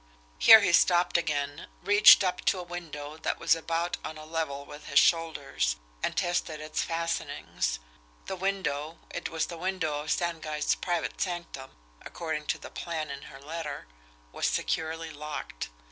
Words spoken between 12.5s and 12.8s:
the